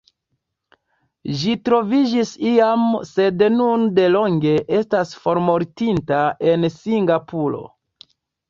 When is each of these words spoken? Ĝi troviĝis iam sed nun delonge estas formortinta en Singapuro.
Ĝi 1.41 1.51
troviĝis 1.69 2.31
iam 2.53 2.87
sed 3.09 3.45
nun 3.59 3.85
delonge 3.99 4.57
estas 4.81 5.15
formortinta 5.27 6.23
en 6.55 6.69
Singapuro. 6.83 7.63